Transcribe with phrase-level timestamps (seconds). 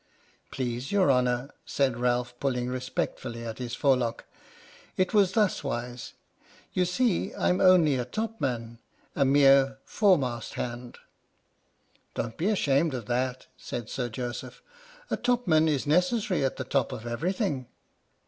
[0.51, 4.25] "Please your honour," said Ralph, pulling respect fully at his forelock,
[4.97, 6.13] "it was thus wise.
[6.73, 8.79] You see I'm only a topman—
[9.15, 10.97] a mere fore mast hand
[12.15, 14.63] —""Don't be ashamed of that," said Sir Joseph,
[15.11, 17.67] "a topman is necessarily at the top of everything."